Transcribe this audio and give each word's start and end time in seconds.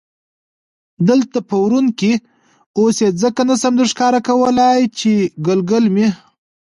دلته 1.09 1.37
په 1.47 1.55
ورون 1.63 1.87
کې، 1.99 2.11
اوس 2.79 2.97
یې 3.03 3.09
ځکه 3.21 3.41
نه 3.49 3.55
شم 3.61 3.73
درښکاره 3.79 4.19
کولای 4.29 4.79
چې 4.99 5.11
ګلګل 5.45 5.85
مې. 5.95 6.07